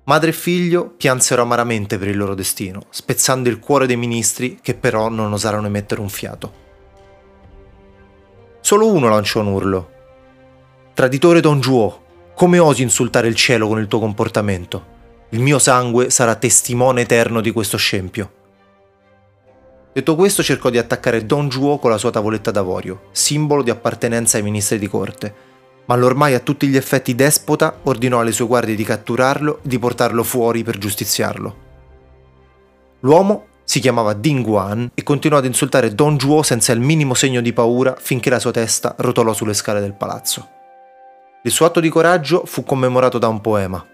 Madre 0.06 0.30
e 0.30 0.34
figlio 0.34 0.88
piansero 0.90 1.42
amaramente 1.42 1.98
per 1.98 2.08
il 2.08 2.16
loro 2.16 2.36
destino, 2.36 2.84
spezzando 2.90 3.50
il 3.50 3.60
cuore 3.60 3.86
dei 3.86 3.98
ministri 3.98 4.60
che 4.62 4.76
però 4.76 5.10
non 5.10 5.34
osarono 5.34 5.68
emettere 5.68 6.00
un 6.00 6.10
fiato. 6.10 6.54
Solo 8.62 8.92
uno 8.92 9.10
lanciò 9.10 9.42
un 9.42 9.48
urlo, 9.48 9.90
Traditore 10.94 11.42
Don 11.42 11.60
Juo, 11.60 12.04
come 12.34 12.60
osi 12.60 12.82
insultare 12.82 13.28
il 13.28 13.36
cielo 13.36 13.68
con 13.68 13.80
il 13.80 13.88
tuo 13.90 14.00
comportamento? 14.00 14.94
Il 15.32 15.42
mio 15.42 15.60
sangue 15.60 16.10
sarà 16.10 16.36
testimone 16.36 17.02
eterno 17.02 17.42
di 17.42 17.52
questo 17.52 17.76
scempio. 17.76 18.32
Detto 19.92 20.16
questo 20.16 20.42
cercò 20.42 20.70
di 20.70 20.78
attaccare 20.78 21.26
Don 21.26 21.50
Juo 21.50 21.80
con 21.80 21.90
la 21.92 21.98
sua 21.98 22.12
tavoletta 22.12 22.52
d'avorio, 22.52 23.10
simbolo 23.12 23.62
di 23.62 23.72
appartenenza 23.72 24.38
ai 24.38 24.44
ministri 24.44 24.80
di 24.80 24.88
corte, 24.88 25.36
ma 25.86 25.96
l'ormai 25.96 26.34
a 26.34 26.39
tutti 26.39 26.68
gli 26.68 26.75
effetti 26.75 27.15
despota 27.15 27.80
ordinò 27.84 28.20
alle 28.20 28.32
sue 28.32 28.46
guardie 28.46 28.75
di 28.75 28.84
catturarlo 28.84 29.58
e 29.58 29.68
di 29.68 29.80
portarlo 29.80 30.24
fuori 30.24 30.63
per 30.63 30.77
giustiziarlo. 30.77 31.63
L'uomo 33.01 33.48
si 33.63 33.80
chiamava 33.80 34.13
Ding 34.13 34.44
Guan 34.44 34.92
e 34.94 35.04
continuò 35.04 35.39
ad 35.39 35.46
insultare 35.46 35.94
Don 35.94 36.18
Juo 36.18 36.44
senza 36.44 36.72
il 36.72 36.80
minimo 36.80 37.13
segno 37.13 37.42
di 37.42 37.54
paura 37.54 37.96
finché 38.00 38.30
la 38.30 38.39
sua 38.39 38.51
testa 38.51 38.96
rotolò 38.98 39.34
sulle 39.34 39.54
scale 39.54 39.80
del 39.80 39.94
palazzo. 39.94 40.50
Il 41.44 41.51
suo 41.51 41.65
atto 41.65 41.80
di 41.80 41.89
coraggio 41.89 42.44
fu 42.46 42.63
commemorato 42.63 43.18
da 43.18 43.27
un 43.27 43.42
poema. 43.42 43.86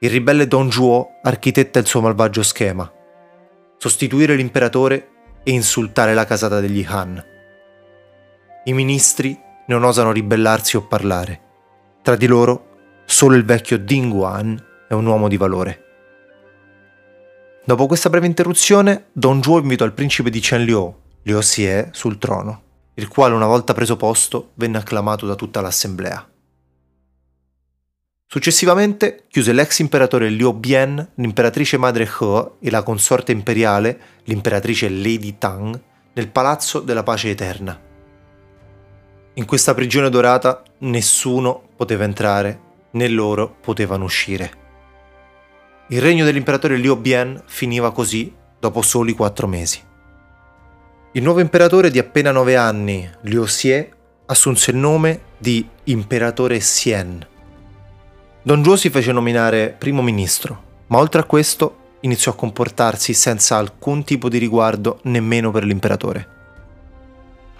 Il 0.00 0.10
ribelle 0.10 0.46
Don 0.46 0.68
Juo 0.68 1.18
architetta 1.22 1.78
il 1.78 1.86
suo 1.86 2.00
malvagio 2.00 2.42
schema. 2.42 2.90
Sostituire 3.78 4.34
l'imperatore 4.34 5.08
e 5.42 5.52
insultare 5.52 6.14
la 6.14 6.24
casata 6.24 6.60
degli 6.60 6.84
Han. 6.86 7.24
I 8.64 8.72
ministri 8.72 9.38
non 9.68 9.84
osano 9.84 10.12
ribellarsi 10.12 10.76
o 10.76 10.86
parlare. 10.86 11.40
Tra 12.02 12.16
di 12.16 12.26
loro, 12.26 13.02
solo 13.06 13.36
il 13.36 13.44
vecchio 13.44 13.78
Ding 13.78 14.12
Guan 14.12 14.62
è 14.86 14.92
un 14.92 15.06
uomo 15.06 15.28
di 15.28 15.38
valore. 15.38 15.84
Dopo 17.64 17.86
questa 17.86 18.10
breve 18.10 18.26
interruzione, 18.26 19.06
Don 19.12 19.40
Juo 19.40 19.58
invitò 19.58 19.84
il 19.84 19.92
principe 19.92 20.28
di 20.28 20.40
Chen 20.40 20.64
Liu, 20.64 20.94
Xie, 21.22 21.90
sul 21.92 22.18
trono 22.18 22.66
il 22.98 23.08
quale 23.08 23.34
una 23.34 23.46
volta 23.46 23.74
preso 23.74 23.96
posto 23.96 24.50
venne 24.54 24.78
acclamato 24.78 25.24
da 25.24 25.36
tutta 25.36 25.60
l'assemblea. 25.60 26.28
Successivamente 28.26 29.24
chiuse 29.28 29.52
l'ex 29.52 29.78
imperatore 29.78 30.28
Liu 30.28 30.52
Bian, 30.52 31.12
l'imperatrice 31.14 31.78
madre 31.78 32.04
He 32.04 32.50
e 32.60 32.70
la 32.70 32.82
consorte 32.82 33.32
imperiale, 33.32 34.00
l'imperatrice 34.24 34.88
Lady 34.90 35.38
Tang, 35.38 35.80
nel 36.12 36.28
palazzo 36.28 36.80
della 36.80 37.04
pace 37.04 37.30
eterna. 37.30 37.87
In 39.38 39.44
questa 39.44 39.72
prigione 39.72 40.10
dorata 40.10 40.64
nessuno 40.78 41.62
poteva 41.76 42.02
entrare, 42.02 42.60
né 42.90 43.06
loro 43.06 43.54
potevano 43.60 44.02
uscire. 44.02 44.50
Il 45.90 46.00
regno 46.00 46.24
dell'imperatore 46.24 46.76
Liu 46.76 46.96
Bian 46.96 47.40
finiva 47.46 47.92
così 47.92 48.34
dopo 48.58 48.82
soli 48.82 49.12
quattro 49.12 49.46
mesi. 49.46 49.80
Il 51.12 51.22
nuovo 51.22 51.38
imperatore 51.38 51.92
di 51.92 52.00
appena 52.00 52.32
nove 52.32 52.56
anni, 52.56 53.08
Liu 53.22 53.44
Xie, 53.44 53.92
assunse 54.26 54.72
il 54.72 54.76
nome 54.76 55.20
di 55.38 55.64
imperatore 55.84 56.58
Xian. 56.58 57.24
Don 58.42 58.64
Zhuo 58.64 58.74
si 58.74 58.90
fece 58.90 59.12
nominare 59.12 59.72
primo 59.78 60.02
ministro, 60.02 60.62
ma 60.88 60.98
oltre 60.98 61.20
a 61.20 61.24
questo 61.24 61.76
iniziò 62.00 62.32
a 62.32 62.36
comportarsi 62.36 63.14
senza 63.14 63.56
alcun 63.56 64.02
tipo 64.02 64.28
di 64.28 64.38
riguardo 64.38 64.98
nemmeno 65.04 65.52
per 65.52 65.62
l'imperatore. 65.62 66.37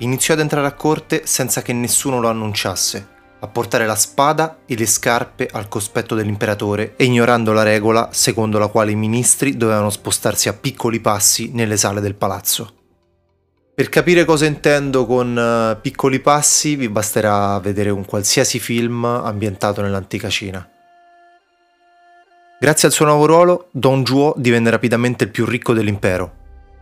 Iniziò 0.00 0.34
ad 0.34 0.40
entrare 0.40 0.66
a 0.66 0.74
corte 0.74 1.22
senza 1.26 1.60
che 1.60 1.72
nessuno 1.72 2.20
lo 2.20 2.28
annunciasse, 2.28 3.08
a 3.40 3.48
portare 3.48 3.84
la 3.84 3.96
spada 3.96 4.58
e 4.64 4.76
le 4.76 4.86
scarpe 4.86 5.48
al 5.50 5.66
cospetto 5.66 6.14
dell'imperatore 6.14 6.94
e 6.96 7.04
ignorando 7.04 7.52
la 7.52 7.64
regola 7.64 8.10
secondo 8.12 8.58
la 8.58 8.68
quale 8.68 8.92
i 8.92 8.96
ministri 8.96 9.56
dovevano 9.56 9.90
spostarsi 9.90 10.48
a 10.48 10.52
piccoli 10.52 11.00
passi 11.00 11.50
nelle 11.52 11.76
sale 11.76 12.00
del 12.00 12.14
palazzo. 12.14 12.74
Per 13.74 13.88
capire 13.88 14.24
cosa 14.24 14.46
intendo 14.46 15.04
con 15.04 15.36
uh, 15.36 15.80
piccoli 15.80 16.20
passi 16.20 16.76
vi 16.76 16.88
basterà 16.88 17.58
vedere 17.58 17.90
un 17.90 18.04
qualsiasi 18.04 18.60
film 18.60 19.04
ambientato 19.04 19.82
nell'antica 19.82 20.28
Cina. 20.28 20.68
Grazie 22.60 22.88
al 22.88 22.94
suo 22.94 23.04
nuovo 23.04 23.26
ruolo, 23.26 23.68
Don 23.70 24.04
Zhuo 24.04 24.34
divenne 24.36 24.70
rapidamente 24.70 25.24
il 25.24 25.30
più 25.30 25.44
ricco 25.44 25.72
dell'impero. 25.72 26.32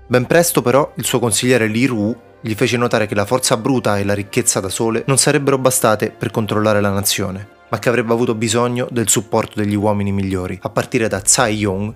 Ben 0.07 0.25
presto 0.25 0.63
però 0.63 0.93
il 0.97 1.05
suo 1.05 1.19
consigliere 1.19 1.67
Li 1.67 1.85
Ru 1.85 2.17
gli 2.47 2.55
fece 2.55 2.77
notare 2.77 3.07
che 3.07 3.17
la 3.17 3.27
forza 3.27 3.57
bruta 3.57 3.99
e 3.99 4.05
la 4.05 4.15
ricchezza 4.15 4.61
da 4.61 4.69
sole 4.69 5.03
non 5.09 5.19
sarebbero 5.19 5.59
bastate 5.59 6.13
per 6.13 6.31
controllare 6.31 6.81
la 6.81 6.91
nazione, 6.91 7.49
ma 7.69 7.81
che 7.81 7.89
avrebbe 7.89 8.13
avuto 8.13 8.37
bisogno 8.37 8.87
del 8.89 9.09
supporto 9.09 9.61
degli 9.61 9.75
uomini 9.75 10.13
migliori, 10.13 10.57
a 10.63 10.71
partire 10.71 11.09
da 11.09 11.21
Tsai 11.21 11.57
Yong, 11.57 11.95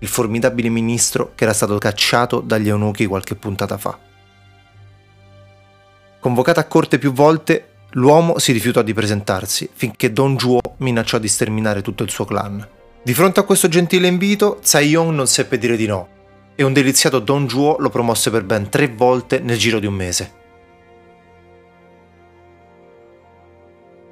il 0.00 0.08
formidabile 0.08 0.68
ministro 0.68 1.32
che 1.34 1.44
era 1.44 1.54
stato 1.54 1.78
cacciato 1.78 2.40
dagli 2.40 2.68
eunuchi 2.68 3.06
qualche 3.06 3.36
puntata 3.36 3.78
fa. 3.78 3.98
Convocato 6.20 6.60
a 6.60 6.64
corte 6.64 6.98
più 6.98 7.12
volte, 7.12 7.68
l'uomo 7.92 8.38
si 8.38 8.52
rifiutò 8.52 8.82
di 8.82 8.92
presentarsi 8.92 9.70
finché 9.72 10.12
Don 10.12 10.36
Juo 10.36 10.60
minacciò 10.78 11.16
di 11.16 11.28
sterminare 11.28 11.80
tutto 11.80 12.02
il 12.02 12.10
suo 12.10 12.26
clan. 12.26 12.68
Di 13.02 13.14
fronte 13.14 13.40
a 13.40 13.44
questo 13.44 13.68
gentile 13.68 14.08
invito, 14.08 14.58
Tsai 14.60 14.88
Yong 14.88 15.14
non 15.14 15.26
seppe 15.26 15.56
dire 15.56 15.76
di 15.76 15.86
no 15.86 16.08
e 16.56 16.64
un 16.64 16.72
deliziato 16.72 17.20
Don 17.20 17.46
Juo 17.46 17.76
lo 17.78 17.90
promosse 17.90 18.30
per 18.30 18.42
ben 18.42 18.68
tre 18.68 18.88
volte 18.88 19.38
nel 19.38 19.58
giro 19.58 19.78
di 19.78 19.86
un 19.86 19.94
mese. 19.94 20.32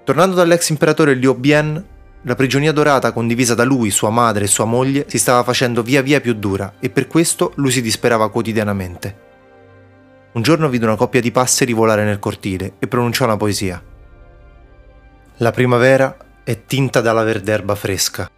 Tornando 0.04 0.36
dall'ex 0.36 0.68
imperatore 0.68 1.14
Liu 1.14 1.34
Bian, 1.34 1.82
la 2.26 2.34
prigionia 2.34 2.72
dorata 2.72 3.12
condivisa 3.12 3.54
da 3.54 3.64
lui, 3.64 3.90
sua 3.90 4.10
madre 4.10 4.44
e 4.44 4.48
sua 4.48 4.66
moglie 4.66 5.06
si 5.08 5.18
stava 5.18 5.42
facendo 5.42 5.82
via 5.82 6.02
via 6.02 6.20
più 6.20 6.34
dura 6.34 6.74
e 6.78 6.90
per 6.90 7.06
questo 7.06 7.52
lui 7.56 7.70
si 7.70 7.80
disperava 7.80 8.30
quotidianamente. 8.30 9.22
Un 10.32 10.42
giorno 10.42 10.68
vide 10.68 10.84
una 10.84 10.96
coppia 10.96 11.20
di 11.20 11.30
passeri 11.30 11.72
volare 11.72 12.04
nel 12.04 12.18
cortile 12.18 12.74
e 12.78 12.86
pronunciò 12.86 13.24
una 13.24 13.36
poesia. 13.36 13.82
La 15.38 15.50
primavera 15.50 16.16
è 16.44 16.64
tinta 16.66 17.00
dalla 17.00 17.22
verderba 17.22 17.74
fresca. 17.74 18.30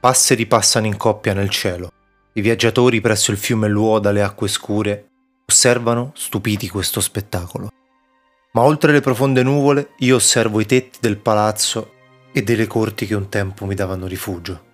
Passeri 0.00 0.46
passano 0.46 0.86
in 0.86 0.96
coppia 0.96 1.34
nel 1.34 1.48
cielo. 1.48 1.90
I 2.34 2.40
viaggiatori 2.40 3.02
presso 3.02 3.30
il 3.30 3.36
fiume 3.36 3.68
Luo 3.68 3.98
dalle 3.98 4.22
acque 4.22 4.48
scure 4.48 5.08
osservano 5.44 6.12
stupiti 6.14 6.66
questo 6.68 7.02
spettacolo. 7.02 7.68
Ma 8.52 8.62
oltre 8.62 8.92
le 8.92 9.00
profonde 9.00 9.42
nuvole 9.42 9.90
io 9.98 10.16
osservo 10.16 10.58
i 10.60 10.64
tetti 10.64 10.98
del 11.00 11.18
palazzo 11.18 11.92
e 12.32 12.42
delle 12.42 12.66
corti 12.66 13.06
che 13.06 13.14
un 13.14 13.28
tempo 13.28 13.66
mi 13.66 13.74
davano 13.74 14.06
rifugio. 14.06 14.70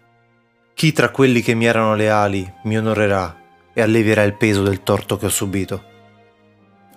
Chi 0.73 0.93
tra 0.93 1.11
quelli 1.11 1.43
che 1.43 1.55
mi 1.55 1.67
erano 1.67 1.97
leali 1.97 2.49
mi 2.63 2.79
onorerà 2.79 3.37
e 3.73 3.83
allevierà 3.83 4.23
il 4.23 4.37
peso 4.37 4.63
del 4.63 4.85
torto 4.85 5.17
che 5.17 5.27
ho 5.27 5.31
subito? 5.31 5.83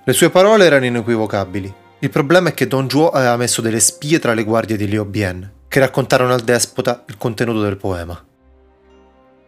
Le 0.04 0.14
sue 0.14 0.30
parole 0.30 0.66
erano 0.66 0.86
inequivocabili. 0.86 1.74
Il 2.00 2.10
problema 2.12 2.50
è 2.50 2.54
che 2.54 2.68
Don 2.68 2.88
Juo 2.88 3.10
aveva 3.10 3.36
messo 3.36 3.62
delle 3.62 3.80
spie 3.80 4.20
tra 4.20 4.36
le 4.36 4.44
guardie 4.44 4.78
di 4.78 4.88
Liu 4.88 5.06
Bien, 5.06 5.52
che 5.68 5.80
raccontarono 5.80 6.34
al 6.34 6.42
despota 6.42 7.04
il 7.08 7.18
contenuto 7.18 7.62
del 7.62 7.78
poema. 7.78 8.24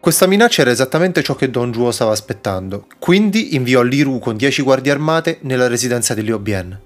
Questa 0.03 0.27
minaccia 0.27 0.63
era 0.63 0.71
esattamente 0.71 1.23
ciò 1.23 1.33
che 1.33 1.49
Don 1.49 1.71
Juo 1.71 1.89
stava 1.91 2.11
aspettando, 2.11 2.87
quindi 2.99 3.55
inviò 3.55 3.83
Li 3.83 4.01
Ru 4.01 4.19
con 4.19 4.35
dieci 4.35 4.61
guardie 4.61 4.91
armate 4.91 5.37
nella 5.43 5.67
residenza 5.67 6.13
di 6.13 6.23
Liu 6.23 6.39
Bien. 6.39 6.77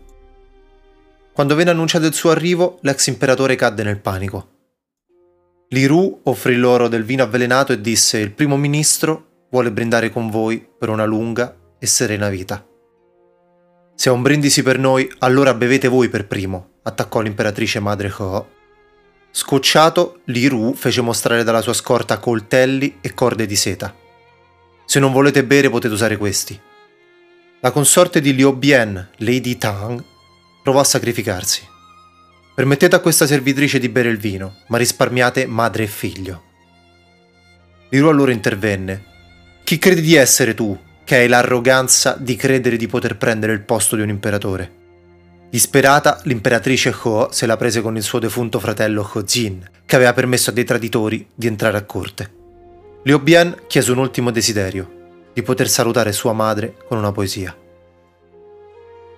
Quando 1.34 1.56
venne 1.56 1.72
annunciato 1.72 2.06
il 2.06 2.14
suo 2.14 2.30
arrivo, 2.30 2.78
l'ex 2.82 3.08
imperatore 3.08 3.56
cadde 3.56 3.82
nel 3.82 4.00
panico. 4.00 4.50
Li 5.70 5.88
Ru 5.88 6.20
offrì 6.26 6.58
loro 6.58 6.88
del 6.88 7.04
vino 7.04 7.24
avvelenato 7.24 7.74
e 7.74 7.82
disse: 7.82 8.20
Il 8.20 8.34
primo 8.34 8.56
ministro 8.56 9.48
vuole 9.50 9.72
brindare 9.72 10.12
con 10.12 10.30
voi 10.30 10.64
per 10.78 10.90
una 10.90 11.06
lunga 11.06 11.58
e 11.80 11.88
serena 11.88 12.30
vita. 12.30 12.64
Se 13.96 14.12
è 14.12 14.14
un 14.14 14.22
brindisi 14.22 14.62
per 14.62 14.78
noi, 14.78 15.12
allora 15.18 15.56
bevete 15.56 15.88
voi 15.88 16.08
per 16.08 16.28
primo, 16.28 16.74
attaccò 16.84 17.22
l'imperatrice 17.22 17.80
madre 17.80 18.14
Ho. 18.16 18.57
Scocciato, 19.40 20.22
Li 20.26 20.48
Ru 20.48 20.74
fece 20.74 21.02
mostrare 21.02 21.44
dalla 21.44 21.62
sua 21.62 21.74
scorta 21.74 22.18
coltelli 22.18 22.98
e 23.02 23.14
corde 23.14 23.46
di 23.46 23.56
seta. 23.56 23.94
Se 24.84 25.00
non 25.00 25.12
volete 25.12 25.44
bere 25.44 25.70
potete 25.70 25.94
usare 25.94 26.18
questi. 26.18 26.60
La 27.60 27.70
consorte 27.70 28.20
di 28.20 28.34
Liu 28.34 28.56
Bien, 28.56 29.10
Lady 29.18 29.56
Tang, 29.60 30.04
provò 30.64 30.80
a 30.80 30.84
sacrificarsi. 30.84 31.62
Permettete 32.56 32.96
a 32.96 33.00
questa 33.00 33.28
servitrice 33.28 33.78
di 33.78 33.90
bere 33.90 34.10
il 34.10 34.18
vino, 34.18 34.56
ma 34.70 34.80
risparmiate 34.80 35.46
madre 35.46 35.84
e 35.84 35.88
figlio. 35.88 36.44
Liru 37.90 38.08
allora 38.08 38.32
intervenne. 38.32 39.04
Chi 39.64 39.78
credi 39.78 40.02
di 40.02 40.16
essere 40.16 40.56
tu, 40.56 40.76
che 41.04 41.16
hai 41.16 41.28
l'arroganza 41.28 42.16
di 42.20 42.36
credere 42.36 42.76
di 42.76 42.88
poter 42.88 43.18
prendere 43.18 43.54
il 43.54 43.62
posto 43.62 43.96
di 43.96 44.02
un 44.02 44.10
imperatore? 44.10 44.77
Disperata, 45.50 46.20
l'imperatrice 46.24 46.94
Ho 47.04 47.32
se 47.32 47.46
la 47.46 47.58
prese 47.58 47.82
con 47.82 47.96
il 47.96 48.04
suo 48.04 48.20
defunto 48.20 48.60
fratello 48.60 49.10
Ho 49.14 49.24
Jin, 49.24 49.70
che 49.86 49.96
aveva 49.96 50.14
permesso 50.14 50.50
a 50.50 50.54
dei 50.54 50.64
traditori 50.64 51.28
di 51.34 51.48
entrare 51.48 51.78
a 51.78 51.84
corte. 51.84 52.32
Liu 53.04 53.20
Bian 53.20 53.64
chiese 53.68 53.92
un 53.92 53.98
ultimo 54.00 54.32
desiderio, 54.32 55.30
di 55.34 55.42
poter 55.42 55.70
salutare 55.70 56.12
sua 56.12 56.34
madre 56.34 56.76
con 56.88 56.98
una 56.98 57.12
poesia. 57.12 57.56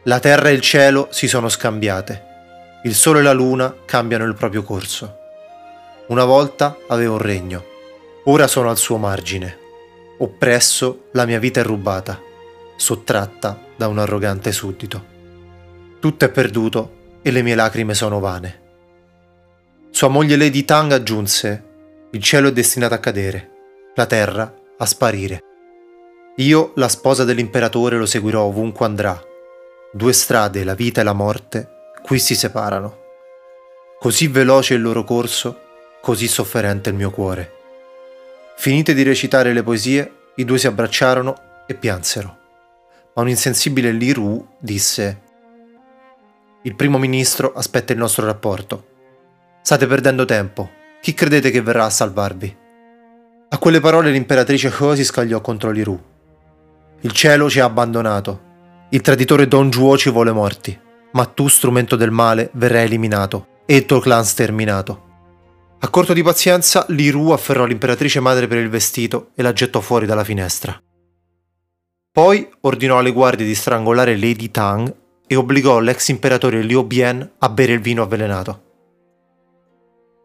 La 0.03 0.19
terra 0.19 0.49
e 0.49 0.53
il 0.53 0.61
cielo 0.61 1.07
si 1.11 1.27
sono 1.27 1.49
scambiate 1.49 2.27
il 2.83 2.95
sole 2.95 3.19
e 3.19 3.23
la 3.23 3.33
luna 3.33 3.75
cambiano 3.83 4.23
il 4.23 4.35
proprio 4.35 4.63
corso. 4.63 5.17
Una 6.07 6.23
volta 6.23 6.77
avevo 6.87 7.15
un 7.15 7.19
regno, 7.19 7.65
ora 8.23 8.47
sono 8.47 8.69
al 8.69 8.77
suo 8.77 8.95
margine. 8.95 9.57
Oppresso 10.19 11.07
la 11.11 11.25
mia 11.25 11.39
vita 11.39 11.59
è 11.59 11.63
rubata, 11.63 12.17
sottratta 12.77 13.59
da 13.75 13.89
un 13.89 13.99
arrogante 13.99 14.53
suddito. 14.53 15.17
Tutto 15.99 16.23
è 16.23 16.29
perduto 16.29 17.19
e 17.21 17.29
le 17.29 17.41
mie 17.41 17.55
lacrime 17.55 17.93
sono 17.93 18.19
vane. 18.19 18.67
Sua 19.89 20.07
moglie 20.07 20.37
Lady 20.37 20.63
Tang 20.63 20.91
aggiunse, 20.93 21.63
il 22.11 22.23
cielo 22.23 22.47
è 22.47 22.51
destinato 22.53 22.93
a 22.93 22.99
cadere, 22.99 23.49
la 23.95 24.05
terra 24.05 24.53
a 24.77 24.85
sparire. 24.85 25.43
Io, 26.37 26.71
la 26.75 26.87
sposa 26.87 27.25
dell'imperatore, 27.25 27.97
lo 27.97 28.05
seguirò 28.05 28.43
ovunque 28.43 28.85
andrà. 28.85 29.21
Due 29.91 30.13
strade, 30.13 30.63
la 30.63 30.73
vita 30.73 31.01
e 31.01 31.03
la 31.03 31.11
morte, 31.11 31.69
qui 32.01 32.17
si 32.17 32.33
separano. 32.33 32.97
Così 33.99 34.27
veloce 34.27 34.75
il 34.75 34.81
loro 34.81 35.03
corso, 35.03 35.59
così 36.01 36.29
sofferente 36.29 36.91
il 36.91 36.95
mio 36.95 37.11
cuore. 37.11 37.51
Finite 38.55 38.93
di 38.93 39.03
recitare 39.03 39.51
le 39.51 39.63
poesie, 39.63 40.13
i 40.35 40.45
due 40.45 40.57
si 40.57 40.67
abbracciarono 40.67 41.65
e 41.67 41.73
piansero. 41.73 42.37
Ma 43.15 43.21
un 43.21 43.27
insensibile 43.27 43.91
Li 43.91 44.13
Ru 44.13 44.47
disse: 44.59 45.23
Il 46.63 46.75
primo 46.75 46.97
ministro 46.97 47.53
aspetta 47.53 47.93
il 47.93 47.99
nostro 47.99 48.25
rapporto. 48.25 48.85
State 49.61 49.87
perdendo 49.87 50.25
tempo. 50.25 50.69
Chi 51.01 51.13
credete 51.13 51.51
che 51.51 51.61
verrà 51.61 51.85
a 51.85 51.89
salvarvi? 51.89 52.57
A 53.49 53.57
quelle 53.57 53.79
parole 53.79 54.11
l'imperatrice 54.11 54.73
Ho 54.79 54.95
si 54.95 55.03
scagliò 55.03 55.41
contro 55.41 55.71
Li 55.71 55.83
Ru. 55.83 55.99
Il 57.01 57.11
cielo 57.11 57.49
ci 57.49 57.59
ha 57.59 57.65
abbandonato. 57.65 58.47
Il 58.89 59.01
traditore 59.01 59.47
Don 59.47 59.69
Juo 59.69 59.97
ci 59.97 60.09
vuole 60.09 60.31
morti 60.31 60.87
ma 61.11 61.25
tu, 61.25 61.47
strumento 61.47 61.95
del 61.95 62.11
male, 62.11 62.49
verrai 62.53 62.85
eliminato 62.85 63.63
e 63.65 63.77
il 63.77 63.85
tuo 63.85 63.99
clan 63.99 64.25
sterminato. 64.25 65.07
A 65.79 65.89
corto 65.89 66.13
di 66.13 66.23
pazienza, 66.23 66.85
Li 66.89 67.09
Ru 67.09 67.29
afferrò 67.29 67.65
l'imperatrice 67.65 68.19
madre 68.19 68.47
per 68.47 68.57
il 68.57 68.69
vestito 68.69 69.31
e 69.35 69.41
la 69.41 69.53
gettò 69.53 69.79
fuori 69.79 70.05
dalla 70.05 70.23
finestra. 70.23 70.77
Poi 72.11 72.49
ordinò 72.61 72.97
alle 72.97 73.11
guardie 73.11 73.45
di 73.45 73.55
strangolare 73.55 74.17
Lady 74.17 74.51
Tang 74.51 74.93
e 75.31 75.35
obbligò 75.35 75.77
l'ex 75.77 76.07
imperatore 76.07 76.63
Liu 76.63 76.83
Bien 76.83 77.33
a 77.37 77.49
bere 77.49 77.73
il 77.73 77.81
vino 77.81 78.01
avvelenato. 78.01 78.63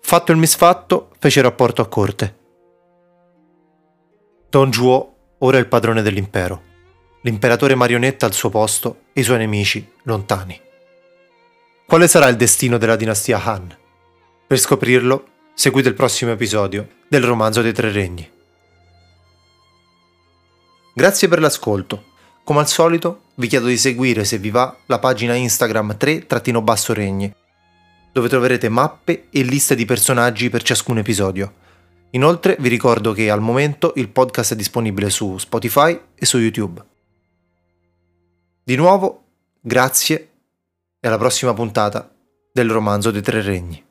Fatto 0.00 0.32
il 0.32 0.38
misfatto, 0.38 1.10
fece 1.18 1.42
rapporto 1.42 1.82
a 1.82 1.88
corte. 1.88 2.38
Don 4.48 4.70
Juo 4.70 5.16
ora 5.38 5.58
è 5.58 5.60
il 5.60 5.66
padrone 5.66 6.00
dell'impero, 6.00 6.62
l'imperatore 7.20 7.74
marionetta 7.74 8.24
al 8.24 8.32
suo 8.32 8.48
posto 8.48 9.00
e 9.12 9.20
i 9.20 9.24
suoi 9.24 9.36
nemici 9.36 9.86
lontani. 10.04 10.58
Quale 11.84 12.08
sarà 12.08 12.28
il 12.28 12.36
destino 12.36 12.78
della 12.78 12.96
dinastia 12.96 13.42
Han? 13.44 13.76
Per 14.46 14.58
scoprirlo, 14.58 15.26
seguite 15.52 15.88
il 15.88 15.94
prossimo 15.94 16.30
episodio 16.30 16.88
del 17.08 17.24
romanzo 17.24 17.60
dei 17.60 17.74
tre 17.74 17.92
regni. 17.92 18.26
Grazie 20.94 21.28
per 21.28 21.40
l'ascolto. 21.40 22.12
Come 22.44 22.60
al 22.60 22.68
solito, 22.68 23.22
vi 23.36 23.48
chiedo 23.48 23.68
di 23.68 23.78
seguire, 23.78 24.26
se 24.26 24.36
vi 24.36 24.50
va, 24.50 24.76
la 24.84 24.98
pagina 24.98 25.32
Instagram 25.32 25.96
3-regni, 25.98 27.34
dove 28.12 28.28
troverete 28.28 28.68
mappe 28.68 29.28
e 29.30 29.42
liste 29.42 29.74
di 29.74 29.86
personaggi 29.86 30.50
per 30.50 30.62
ciascun 30.62 30.98
episodio. 30.98 31.54
Inoltre 32.10 32.58
vi 32.60 32.68
ricordo 32.68 33.14
che 33.14 33.30
al 33.30 33.40
momento 33.40 33.94
il 33.96 34.10
podcast 34.10 34.52
è 34.52 34.56
disponibile 34.56 35.08
su 35.08 35.38
Spotify 35.38 35.98
e 36.14 36.26
su 36.26 36.36
YouTube. 36.36 36.84
Di 38.62 38.76
nuovo, 38.76 39.24
grazie 39.58 40.30
e 41.00 41.08
alla 41.08 41.16
prossima 41.16 41.54
puntata 41.54 42.14
del 42.52 42.70
romanzo 42.70 43.10
dei 43.10 43.22
tre 43.22 43.40
regni. 43.40 43.82